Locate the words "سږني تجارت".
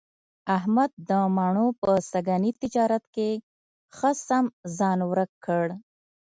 2.11-3.03